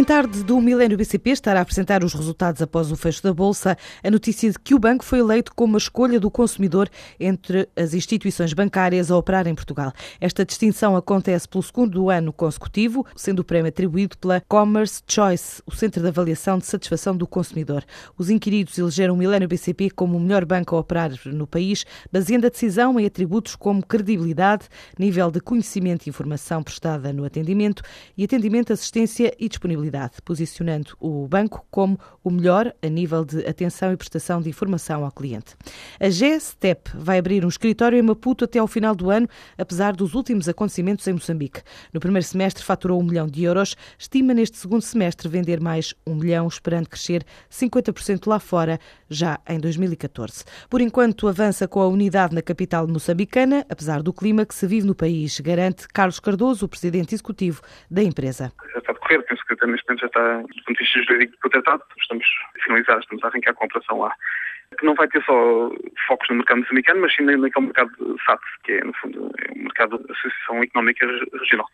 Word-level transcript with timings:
Em 0.00 0.04
tarde 0.04 0.42
do 0.42 0.58
Milênio 0.62 0.96
BCP 0.96 1.28
estará 1.28 1.58
a 1.58 1.62
apresentar 1.62 2.02
os 2.02 2.14
resultados 2.14 2.62
após 2.62 2.90
o 2.90 2.96
fecho 2.96 3.22
da 3.22 3.34
Bolsa 3.34 3.76
a 4.02 4.10
notícia 4.10 4.50
de 4.50 4.58
que 4.58 4.74
o 4.74 4.78
banco 4.78 5.04
foi 5.04 5.18
eleito 5.18 5.54
como 5.54 5.76
a 5.76 5.78
escolha 5.78 6.18
do 6.18 6.30
consumidor 6.30 6.88
entre 7.20 7.68
as 7.76 7.92
instituições 7.92 8.54
bancárias 8.54 9.10
a 9.10 9.16
operar 9.18 9.46
em 9.46 9.54
Portugal. 9.54 9.92
Esta 10.18 10.42
distinção 10.42 10.96
acontece 10.96 11.46
pelo 11.46 11.62
segundo 11.62 12.08
ano 12.08 12.32
consecutivo, 12.32 13.04
sendo 13.14 13.40
o 13.40 13.44
prémio 13.44 13.68
atribuído 13.68 14.16
pela 14.16 14.40
Commerce 14.48 15.02
Choice, 15.06 15.62
o 15.66 15.70
Centro 15.70 16.00
de 16.00 16.08
Avaliação 16.08 16.56
de 16.56 16.64
Satisfação 16.64 17.14
do 17.14 17.26
Consumidor. 17.26 17.84
Os 18.16 18.30
inquiridos 18.30 18.78
elegeram 18.78 19.12
o 19.12 19.18
Milênio 19.18 19.48
BCP 19.48 19.90
como 19.90 20.16
o 20.16 20.20
melhor 20.20 20.46
banco 20.46 20.76
a 20.76 20.78
operar 20.78 21.10
no 21.26 21.46
país, 21.46 21.84
baseando 22.10 22.46
a 22.46 22.50
decisão 22.50 22.98
em 22.98 23.04
atributos 23.04 23.54
como 23.54 23.84
credibilidade, 23.84 24.64
nível 24.98 25.30
de 25.30 25.40
conhecimento 25.40 26.06
e 26.06 26.08
informação 26.08 26.62
prestada 26.62 27.12
no 27.12 27.22
atendimento 27.22 27.82
e 28.16 28.24
atendimento, 28.24 28.72
assistência 28.72 29.34
e 29.38 29.46
disponibilidade 29.46 29.89
posicionando 30.22 30.96
o 31.00 31.26
banco 31.26 31.64
como 31.70 31.98
o 32.22 32.30
melhor 32.30 32.74
a 32.82 32.88
nível 32.88 33.24
de 33.24 33.46
atenção 33.46 33.92
e 33.92 33.96
prestação 33.96 34.40
de 34.40 34.48
informação 34.48 35.04
ao 35.04 35.12
cliente. 35.12 35.56
A 35.98 36.08
GSTEP 36.08 36.90
vai 36.94 37.18
abrir 37.18 37.44
um 37.44 37.48
escritório 37.48 37.98
em 37.98 38.02
Maputo 38.02 38.44
até 38.44 38.58
ao 38.58 38.66
final 38.66 38.94
do 38.94 39.10
ano, 39.10 39.28
apesar 39.56 39.94
dos 39.94 40.14
últimos 40.14 40.48
acontecimentos 40.48 41.06
em 41.06 41.12
Moçambique. 41.12 41.62
No 41.92 42.00
primeiro 42.00 42.26
semestre 42.26 42.64
faturou 42.64 43.00
um 43.00 43.04
milhão 43.04 43.26
de 43.26 43.42
euros, 43.44 43.76
estima 43.98 44.34
neste 44.34 44.56
segundo 44.56 44.82
semestre 44.82 45.28
vender 45.28 45.60
mais 45.60 45.94
um 46.06 46.14
milhão, 46.14 46.46
esperando 46.46 46.88
crescer 46.88 47.24
50% 47.50 48.26
lá 48.26 48.38
fora, 48.38 48.78
já 49.08 49.40
em 49.48 49.58
2014. 49.58 50.44
Por 50.68 50.80
enquanto, 50.80 51.28
avança 51.28 51.66
com 51.66 51.80
a 51.80 51.88
unidade 51.88 52.34
na 52.34 52.42
capital 52.42 52.86
moçambicana, 52.86 53.64
apesar 53.68 54.02
do 54.02 54.12
clima 54.12 54.44
que 54.44 54.54
se 54.54 54.66
vive 54.66 54.86
no 54.86 54.94
país, 54.94 55.40
garante 55.40 55.88
Carlos 55.88 56.20
Cardoso, 56.20 56.66
o 56.66 56.68
presidente 56.68 57.14
executivo 57.14 57.60
da 57.90 58.02
empresa. 58.02 58.52
A 59.10 59.12
decorrer, 59.12 59.22
penso 59.26 59.44
que 59.44 59.66
neste 59.66 59.88
momento 59.88 60.00
já 60.00 60.06
está, 60.06 60.36
do 60.36 60.46
ponto 60.46 60.72
de 60.72 60.78
vista 60.78 61.02
jurídico, 61.02 61.38
protetado, 61.40 61.82
estamos 62.00 62.24
finalizados, 62.64 63.04
estamos 63.04 63.24
a 63.24 63.28
arrancar 63.28 63.54
a 63.58 63.64
operação 63.64 63.98
lá. 63.98 64.14
Que 64.78 64.86
não 64.86 64.94
vai 64.94 65.08
ter 65.08 65.22
só 65.24 65.70
focos 66.06 66.28
no 66.28 66.36
mercado 66.36 66.60
moçambicano, 66.60 67.00
mas 67.00 67.14
sim 67.14 67.24
naquele 67.24 67.66
mercado 67.66 68.16
SAT, 68.24 68.40
que 68.62 68.72
é, 68.72 68.84
no 68.84 68.92
fundo, 68.94 69.32
é 69.38 69.52
um 69.58 69.62
mercado 69.64 69.98
de 69.98 70.12
Associação 70.12 70.62
Económica 70.62 71.06
Regional. 71.40 71.66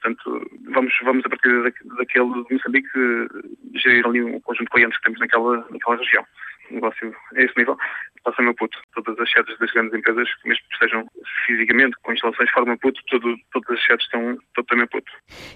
Portanto, 0.00 0.50
vamos, 0.70 0.94
vamos 1.02 1.26
a 1.26 1.28
partir 1.28 1.62
daquele 1.98 2.44
de 2.44 2.54
Moçambique, 2.54 3.28
gerir 3.74 4.06
ali 4.06 4.22
um 4.22 4.40
conjunto 4.40 4.66
de 4.66 4.70
clientes 4.70 4.96
que 4.98 5.04
temos 5.04 5.18
naquela, 5.18 5.66
naquela 5.70 5.96
região. 5.96 6.24
Negócio 6.70 7.14
é 7.34 7.44
esse 7.44 7.56
nível 7.56 7.76
passa 8.24 8.40
a 8.40 8.44
Maputo. 8.44 8.76
Todas 8.94 9.18
as 9.20 9.30
sedes 9.30 9.56
das 9.58 9.70
grandes 9.70 9.94
empresas, 9.94 10.28
mesmo 10.44 10.64
que 10.68 10.74
estejam 10.74 11.06
fisicamente 11.46 11.94
com 12.02 12.12
instalações 12.12 12.50
fora 12.50 12.64
de 12.64 12.70
Maputo, 12.72 13.00
todo, 13.08 13.36
todas 13.52 13.70
as 13.70 13.86
sedes 13.86 14.04
estão, 14.04 14.32
estão 14.32 14.78
em 14.78 14.80
Maputo. 14.80 15.12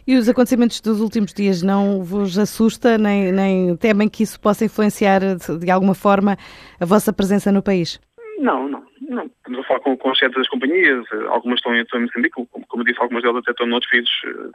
E 0.06 0.16
os 0.16 0.28
acontecimentos 0.28 0.80
dos 0.80 1.00
últimos 1.00 1.32
dias 1.32 1.62
não 1.62 2.02
vos 2.04 2.38
assusta, 2.38 2.98
nem, 2.98 3.32
nem 3.32 3.76
temem 3.76 4.08
que 4.08 4.22
isso 4.22 4.38
possa 4.40 4.64
influenciar 4.64 5.20
de, 5.20 5.58
de 5.58 5.70
alguma 5.70 5.94
forma 5.94 6.36
a 6.78 6.84
vossa 6.84 7.12
presença 7.12 7.50
no 7.50 7.62
país? 7.62 7.98
Não, 8.38 8.68
não. 8.68 8.86
Não, 9.00 9.26
estamos 9.26 9.60
a 9.60 9.64
falar 9.64 9.80
com, 9.80 9.96
com 9.96 10.10
os 10.10 10.18
chefes 10.18 10.36
das 10.36 10.48
companhias, 10.48 11.04
algumas 11.28 11.58
estão 11.58 11.74
estão 11.74 12.00
em 12.00 12.02
Moçambique, 12.04 12.34
como, 12.34 12.66
como 12.66 12.84
disse, 12.84 13.00
algumas 13.00 13.22
delas 13.22 13.42
até 13.42 13.50
estão 13.50 13.66
noutros 13.66 13.90
países 13.90 14.10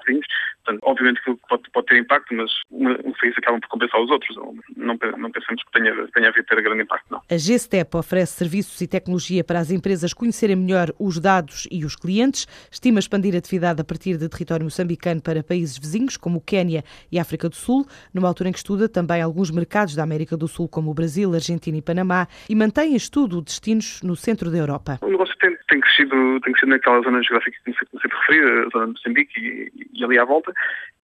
vizinhos. 0.06 0.28
Portanto, 0.64 0.80
obviamente 0.84 1.22
que 1.24 1.36
pode, 1.48 1.64
pode 1.72 1.88
ter 1.88 1.98
impacto, 1.98 2.34
mas 2.34 2.52
um 2.72 3.12
país 3.14 3.38
acabam 3.38 3.60
por 3.60 3.70
compensar 3.70 4.02
os 4.02 4.10
outros. 4.10 4.36
Não, 4.76 4.98
não 5.18 5.32
pensamos 5.32 5.64
que 5.64 5.72
tenha, 5.72 6.08
tenha 6.14 6.30
a 6.30 6.32
ver 6.32 6.46
ter 6.46 6.62
grande 6.62 6.84
impacto, 6.84 7.06
não. 7.10 7.22
A 7.30 7.36
GSTEP 7.36 7.96
oferece 7.96 8.34
serviços 8.34 8.80
e 8.82 8.88
tecnologia 8.88 9.44
para 9.44 9.60
as 9.60 9.72
empresas 9.72 10.14
conhecerem 10.14 10.56
melhor 10.56 10.94
os 11.00 11.20
dados 11.20 11.68
e 11.72 11.86
os 11.86 11.96
clientes. 11.96 12.48
Estima 12.72 13.00
expandir 13.00 13.36
a 13.36 13.38
atividade 13.38 13.82
a 13.82 13.84
partir 13.84 14.18
de 14.18 14.30
território 14.30 14.64
moçambicano 14.64 15.22
para 15.22 15.44
países 15.44 15.78
vizinhos, 15.78 16.18
como 16.18 16.38
o 16.38 16.42
Quénia 16.42 16.84
e 17.12 17.20
a 17.20 17.22
África 17.22 17.50
do 17.50 17.56
Sul, 17.56 17.86
numa 18.14 18.28
altura 18.28 18.50
em 18.50 18.52
que 18.52 18.60
estuda 18.60 18.88
também 18.88 19.22
alguns 19.22 19.52
mercados 19.52 19.96
da 19.96 20.04
América 20.04 20.36
do 20.38 20.48
Sul, 20.48 20.68
como 20.68 20.92
o 20.92 20.94
Brasil, 20.94 21.34
Argentina 21.34 21.78
e 21.78 21.82
Panamá, 21.82 22.28
e 22.50 22.56
mantém 22.56 22.94
em 22.94 22.96
estudo 22.96 23.42
destinos 23.42 24.02
no 24.02 24.16
centro 24.16 24.33
centro 24.34 24.52
da 24.52 24.58
Europa? 24.58 25.00
O 25.02 25.10
negócio 25.10 25.36
tem, 25.38 25.56
tem, 25.70 25.80
crescido, 25.80 26.40
tem 26.42 26.54
crescido 26.54 26.72
naquela 26.72 27.02
zona 27.02 27.22
geográfica 27.22 27.58
que 27.64 27.74
comecei 27.74 28.12
a 28.12 28.20
referir, 28.20 28.66
a 28.66 28.70
zona 28.70 28.86
de 28.88 28.94
Moçambique 28.94 29.40
e, 29.40 29.90
e, 29.94 30.04
ali 30.04 30.18
à 30.18 30.26
volta, 30.26 30.52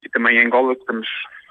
e 0.03 0.09
também 0.09 0.39
em 0.39 0.47
Angola, 0.47 0.75
que 0.75 0.81
estamos 0.81 1.09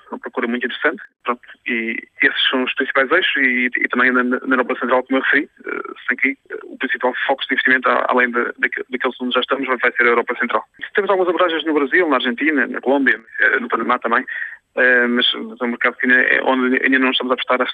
uma 0.10 0.20
procura 0.20 0.48
muito 0.48 0.66
interessante. 0.66 1.02
Pronto, 1.24 1.42
e 1.68 1.98
esses 2.24 2.50
são 2.50 2.64
os 2.64 2.74
principais 2.76 3.12
eixos 3.12 3.36
e, 3.36 3.70
e 3.76 3.88
também 3.90 4.12
na, 4.12 4.24
na, 4.24 4.38
Europa 4.56 4.80
Central, 4.80 5.04
como 5.04 5.20
eu 5.20 5.24
referi, 5.24 5.50
uh, 5.66 5.96
sem 6.08 6.16
que 6.16 6.32
uh, 6.32 6.74
o 6.74 6.78
principal 6.78 7.14
foco 7.26 7.46
de 7.46 7.54
investimento, 7.54 7.90
além 7.90 8.32
de, 8.32 8.54
daqueles 8.90 9.20
onde 9.20 9.34
já 9.34 9.42
estamos, 9.42 9.68
vai 9.68 9.92
ser 9.92 10.04
a 10.04 10.12
Europa 10.12 10.34
Central. 10.40 10.64
Temos 10.96 11.10
algumas 11.10 11.30
abordagens 11.30 11.66
no 11.66 11.74
Brasil, 11.74 12.08
na 12.08 12.16
Argentina, 12.16 12.68
na 12.68 12.80
Colômbia, 12.80 13.20
uh, 13.20 13.60
no 13.60 13.68
Panamá 13.68 14.00
também, 14.00 14.26
Uh, 14.78 15.10
mas, 15.10 15.26
é 15.34 15.64
um 15.64 15.70
mercado 15.70 15.98
que 15.98 16.06
ainda, 16.06 16.44
onde 16.44 16.84
ainda 16.84 17.00
não 17.00 17.10
estamos 17.10 17.32
a 17.32 17.34
apostar. 17.34 17.68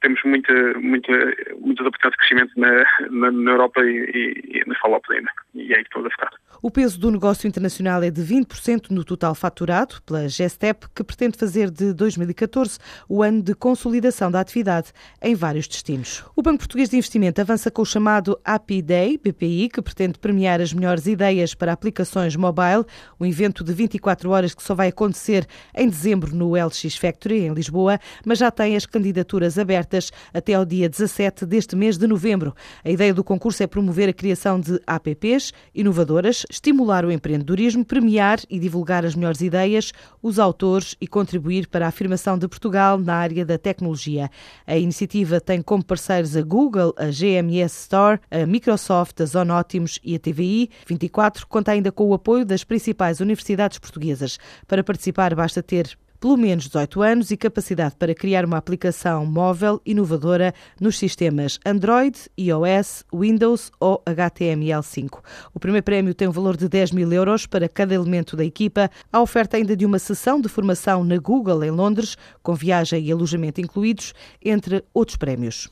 Temos 0.00 0.22
muita, 0.24 0.52
muita, 0.78 1.12
muitas 1.58 1.84
oportunidades 1.84 2.12
de 2.12 2.16
crescimento 2.16 2.52
na, 2.56 3.10
na, 3.10 3.32
na 3.32 3.50
Europa 3.50 3.84
e, 3.84 4.04
e, 4.14 4.62
e 4.64 4.74
follow-ups 4.76 5.10
ainda. 5.10 5.30
E 5.54 5.72
é 5.72 5.78
aí 5.78 5.82
que 5.82 5.88
estamos 5.88 6.06
a 6.06 6.10
ficar. 6.10 6.30
O 6.62 6.70
peso 6.70 6.98
do 6.98 7.10
negócio 7.10 7.46
internacional 7.46 8.02
é 8.02 8.10
de 8.10 8.22
20% 8.22 8.90
no 8.90 9.04
total 9.04 9.34
faturado 9.34 9.96
pela 10.06 10.28
GESTEP, 10.28 10.86
que 10.94 11.04
pretende 11.04 11.36
fazer 11.36 11.70
de 11.70 11.92
2014 11.92 12.78
o 13.08 13.22
ano 13.22 13.42
de 13.42 13.54
consolidação 13.54 14.30
da 14.30 14.40
atividade 14.40 14.92
em 15.20 15.34
vários 15.34 15.68
destinos. 15.68 16.24
O 16.34 16.42
Banco 16.42 16.58
Português 16.58 16.88
de 16.88 16.96
Investimento 16.96 17.40
avança 17.40 17.70
com 17.70 17.82
o 17.82 17.86
chamado 17.86 18.38
API 18.44 18.82
Day, 18.82 19.18
BPI, 19.18 19.68
que 19.68 19.82
pretende 19.82 20.18
premiar 20.18 20.60
as 20.60 20.72
melhores 20.72 21.06
ideias 21.06 21.54
para 21.54 21.72
aplicações 21.72 22.36
mobile, 22.36 22.84
um 23.20 23.26
evento 23.26 23.62
de 23.62 23.72
24 23.72 24.30
horas 24.30 24.54
que 24.54 24.62
só 24.62 24.74
vai 24.74 24.88
acontecer 24.88 25.46
em 25.74 25.88
dezembro 25.88 26.34
no 26.34 26.52
LX 26.54 26.96
Factory, 26.96 27.40
em 27.40 27.52
Lisboa, 27.52 27.98
mas 28.24 28.38
já 28.38 28.50
tem 28.50 28.76
as 28.76 28.86
candidaturas 28.86 29.58
abertas 29.58 30.10
até 30.32 30.54
ao 30.54 30.64
dia 30.64 30.88
17 30.88 31.44
deste 31.46 31.76
mês 31.76 31.98
de 31.98 32.06
novembro. 32.06 32.54
A 32.84 32.90
ideia 32.90 33.12
do 33.12 33.24
concurso 33.24 33.62
é 33.62 33.66
promover 33.66 34.08
a 34.08 34.12
criação 34.12 34.60
de 34.60 34.80
APPs 34.86 35.52
inovadoras, 35.74 36.43
estimular 36.50 37.04
o 37.04 37.12
empreendedorismo, 37.12 37.84
premiar 37.84 38.38
e 38.48 38.58
divulgar 38.58 39.04
as 39.04 39.14
melhores 39.14 39.40
ideias, 39.40 39.92
os 40.22 40.38
autores 40.38 40.96
e 41.00 41.06
contribuir 41.06 41.68
para 41.68 41.86
a 41.86 41.88
afirmação 41.88 42.38
de 42.38 42.48
Portugal 42.48 42.98
na 42.98 43.14
área 43.14 43.44
da 43.44 43.58
tecnologia. 43.58 44.30
A 44.66 44.76
iniciativa 44.76 45.40
tem 45.40 45.62
como 45.62 45.84
parceiros 45.84 46.36
a 46.36 46.42
Google, 46.42 46.94
a 46.96 47.06
GMS 47.06 47.82
Store, 47.82 48.20
a 48.30 48.46
Microsoft, 48.46 49.20
a 49.20 49.26
Zonótimos 49.26 49.98
e 50.02 50.14
a 50.14 50.18
TVI. 50.18 50.70
24 50.86 51.46
conta 51.46 51.72
ainda 51.72 51.90
com 51.90 52.08
o 52.08 52.14
apoio 52.14 52.44
das 52.44 52.64
principais 52.64 53.20
universidades 53.20 53.78
portuguesas. 53.78 54.38
Para 54.66 54.84
participar 54.84 55.34
basta 55.34 55.62
ter 55.62 55.96
pelo 56.24 56.38
menos 56.38 56.64
18 56.64 57.02
anos 57.02 57.30
e 57.30 57.36
capacidade 57.36 57.96
para 57.96 58.14
criar 58.14 58.46
uma 58.46 58.56
aplicação 58.56 59.26
móvel 59.26 59.78
inovadora 59.84 60.54
nos 60.80 60.96
sistemas 60.96 61.60
Android, 61.66 62.18
iOS, 62.38 63.04
Windows 63.12 63.70
ou 63.78 64.02
HTML5. 64.06 65.18
O 65.52 65.60
primeiro 65.60 65.84
prémio 65.84 66.14
tem 66.14 66.26
um 66.26 66.32
valor 66.32 66.56
de 66.56 66.66
10 66.66 66.92
mil 66.92 67.12
euros 67.12 67.44
para 67.44 67.68
cada 67.68 67.94
elemento 67.94 68.38
da 68.38 68.44
equipa. 68.44 68.90
Há 69.12 69.20
oferta 69.20 69.58
ainda 69.58 69.76
de 69.76 69.84
uma 69.84 69.98
sessão 69.98 70.40
de 70.40 70.48
formação 70.48 71.04
na 71.04 71.18
Google 71.18 71.62
em 71.62 71.70
Londres, 71.70 72.16
com 72.42 72.54
viagem 72.54 73.04
e 73.04 73.12
alojamento 73.12 73.60
incluídos, 73.60 74.14
entre 74.42 74.82
outros 74.94 75.18
prémios. 75.18 75.68